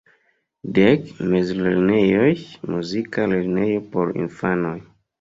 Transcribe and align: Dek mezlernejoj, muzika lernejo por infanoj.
Dek 0.77 1.03
mezlernejoj, 1.33 2.33
muzika 2.75 3.31
lernejo 3.37 3.89
por 3.95 4.17
infanoj. 4.27 4.79